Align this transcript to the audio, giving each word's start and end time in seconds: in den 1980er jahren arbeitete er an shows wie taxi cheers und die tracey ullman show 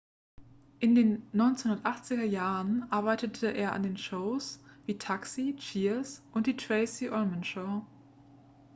in 0.79 0.95
den 0.95 1.31
1980er 1.31 2.23
jahren 2.23 2.91
arbeitete 2.91 3.53
er 3.53 3.73
an 3.73 3.97
shows 3.97 4.57
wie 4.87 4.97
taxi 4.97 5.55
cheers 5.59 6.23
und 6.33 6.47
die 6.47 6.57
tracey 6.57 7.09
ullman 7.09 7.43
show 7.43 7.85